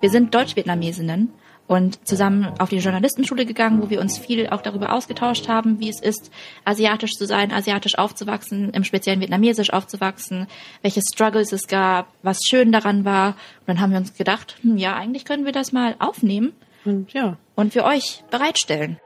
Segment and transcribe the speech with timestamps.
[0.00, 1.30] Wir sind Deutsch-Vietnamesinnen
[1.66, 5.90] und zusammen auf die Journalistenschule gegangen, wo wir uns viel auch darüber ausgetauscht haben, wie
[5.90, 6.32] es ist,
[6.64, 10.46] asiatisch zu sein, asiatisch aufzuwachsen, im speziellen vietnamesisch aufzuwachsen,
[10.80, 13.28] welche Struggles es gab, was schön daran war.
[13.60, 16.54] Und dann haben wir uns gedacht, hm, ja, eigentlich können wir das mal aufnehmen
[16.86, 17.36] und, ja.
[17.54, 18.98] und für euch bereitstellen.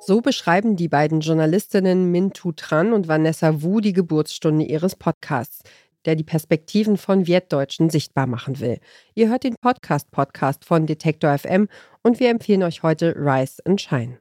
[0.00, 5.62] So beschreiben die beiden Journalistinnen Min Tu Tran und Vanessa Wu die Geburtsstunde ihres Podcasts,
[6.06, 8.78] der die Perspektiven von Wertdeutschen sichtbar machen will.
[9.14, 11.68] Ihr hört den Podcast-Podcast von Detektor FM
[12.02, 14.18] und wir empfehlen euch heute Rise and Shine.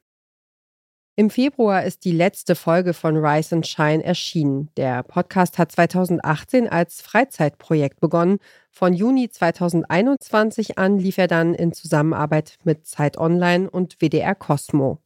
[1.19, 4.69] Im Februar ist die letzte Folge von Rise and Shine erschienen.
[4.77, 8.37] Der Podcast hat 2018 als Freizeitprojekt begonnen.
[8.71, 14.99] Von Juni 2021 an lief er dann in Zusammenarbeit mit Zeit Online und WDR Cosmo.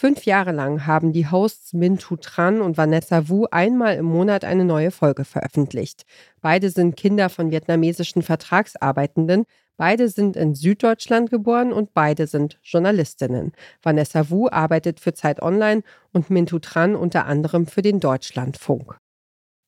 [0.00, 4.64] Fünf Jahre lang haben die Hosts Mintu Tran und Vanessa Wu einmal im Monat eine
[4.64, 6.04] neue Folge veröffentlicht.
[6.40, 9.44] Beide sind Kinder von vietnamesischen Vertragsarbeitenden.
[9.76, 13.50] Beide sind in Süddeutschland geboren und beide sind Journalistinnen.
[13.82, 19.00] Vanessa Wu arbeitet für Zeit Online und Mintu Tran unter anderem für den Deutschlandfunk.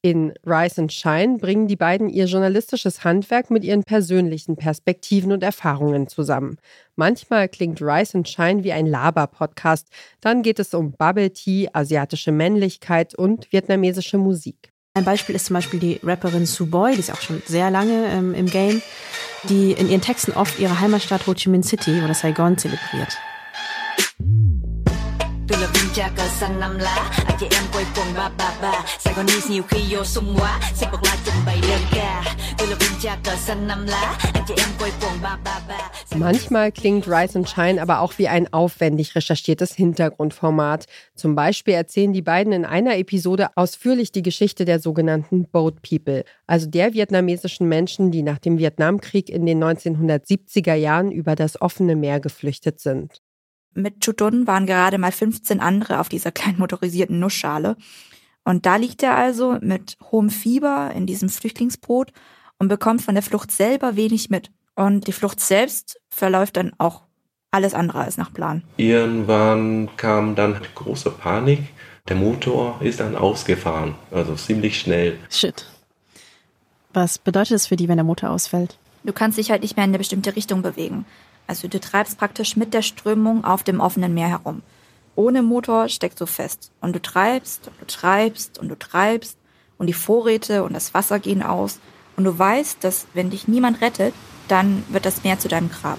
[0.03, 5.43] In Rise and Shine bringen die beiden ihr journalistisches Handwerk mit ihren persönlichen Perspektiven und
[5.43, 6.57] Erfahrungen zusammen.
[6.97, 9.89] Manchmal klingt Rise and Shine wie ein Laber-Podcast,
[10.23, 14.73] dann geht es um Bubble Tea, asiatische Männlichkeit und vietnamesische Musik.
[14.95, 18.07] Ein Beispiel ist zum Beispiel die Rapperin Sue Boy, die ist auch schon sehr lange
[18.07, 18.81] ähm, im Game,
[19.51, 23.19] die in ihren Texten oft ihre Heimatstadt Ho Chi Minh City oder Saigon zelebriert.
[25.51, 27.11] Từ là viên cha cờ xanh năm lá.
[27.27, 28.85] Anh chị em quay quần ba ba ba.
[29.17, 30.61] Gòn nhiều khi vô sung quá.
[30.75, 32.23] Xếp bật la trình bày đơn ca.
[32.59, 34.19] Từ là viên cha cờ xanh năm lá.
[34.35, 35.91] Anh chị em quay quần ba ba ba.
[36.15, 40.87] Manchmal klingt Rise and Shine aber auch wie ein aufwendig recherchiertes Hintergrundformat.
[41.17, 46.25] Zum Beispiel erzählen die beiden in einer Episode ausführlich die Geschichte der sogenannten Boat People,
[46.47, 51.97] also der vietnamesischen Menschen, die nach dem Vietnamkrieg in den 1970er Jahren über das offene
[51.97, 53.21] Meer geflüchtet sind.
[53.75, 57.77] Mit Chutun waren gerade mal 15 andere auf dieser kleinen motorisierten Nussschale.
[58.45, 62.13] Und da liegt er also mit hohem Fieber in diesem Flüchtlingsboot
[62.59, 64.51] und bekommt von der Flucht selber wenig mit.
[64.75, 67.03] Und die Flucht selbst verläuft dann auch
[67.51, 68.63] alles andere als nach Plan.
[68.77, 71.61] Irgendwann kam dann große Panik.
[72.09, 75.19] Der Motor ist dann ausgefahren, also ziemlich schnell.
[75.31, 75.67] Shit.
[76.93, 78.79] Was bedeutet es für die, wenn der Motor ausfällt?
[79.05, 81.07] Du kannst dich halt nicht mehr in eine bestimmte Richtung bewegen.
[81.51, 84.63] Also du treibst praktisch mit der Strömung auf dem offenen Meer herum.
[85.17, 86.71] Ohne Motor steckst du fest.
[86.81, 89.37] Und du treibst und du treibst und du treibst
[89.77, 91.81] und die Vorräte und das Wasser gehen aus.
[92.17, 94.15] Und du weißt, dass wenn dich niemand rettet,
[94.47, 95.99] dann wird das Meer zu deinem Grab.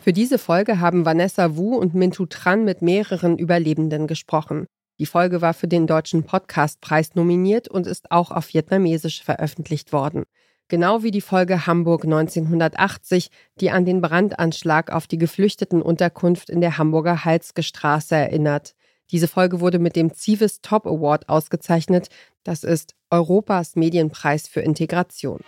[0.00, 4.66] Für diese Folge haben Vanessa Wu und Mintu Tran mit mehreren Überlebenden gesprochen.
[5.00, 10.22] Die Folge war für den Deutschen Podcastpreis nominiert und ist auch auf Vietnamesisch veröffentlicht worden
[10.70, 16.78] genau wie die Folge Hamburg 1980, die an den Brandanschlag auf die Geflüchtetenunterkunft in der
[16.78, 18.74] Hamburger Halsge Straße erinnert.
[19.10, 22.08] Diese Folge wurde mit dem Civis Top Award ausgezeichnet.
[22.44, 25.40] Das ist Europas Medienpreis für Integration.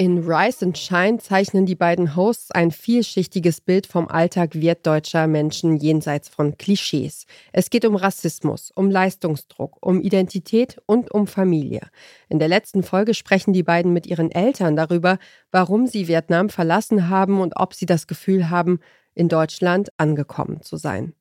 [0.00, 5.76] In Rise and Shine zeichnen die beiden Hosts ein vielschichtiges Bild vom Alltag wertdeutscher Menschen
[5.76, 7.26] jenseits von Klischees.
[7.52, 11.82] Es geht um Rassismus, um Leistungsdruck, um Identität und um Familie.
[12.30, 15.18] In der letzten Folge sprechen die beiden mit ihren Eltern darüber,
[15.50, 18.80] warum sie Vietnam verlassen haben und ob sie das Gefühl haben,
[19.14, 21.12] in Deutschland angekommen zu sein.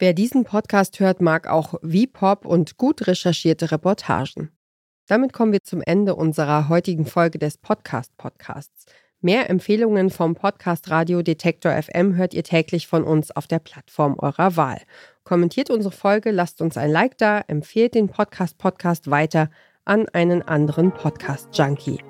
[0.00, 4.50] Wer diesen Podcast hört, mag auch V-Pop und gut recherchierte Reportagen.
[5.06, 8.86] Damit kommen wir zum Ende unserer heutigen Folge des Podcast-Podcasts.
[9.20, 14.16] Mehr Empfehlungen vom Podcast Radio Detektor FM hört ihr täglich von uns auf der Plattform
[14.18, 14.80] eurer Wahl.
[15.22, 19.50] Kommentiert unsere Folge, lasst uns ein Like da, empfehlt den Podcast Podcast weiter
[19.84, 22.02] an einen anderen Podcast Junkie.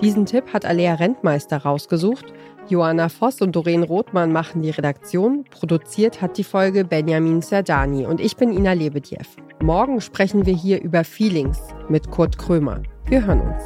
[0.00, 2.32] Diesen Tipp hat Alea Rentmeister rausgesucht.
[2.68, 5.44] Joanna Voss und Doreen Rothmann machen die Redaktion.
[5.44, 9.26] Produziert hat die Folge Benjamin Serdani und ich bin Ina Lebedjew.
[9.62, 12.82] Morgen sprechen wir hier über Feelings mit Kurt Krömer.
[13.06, 13.62] Wir hören uns.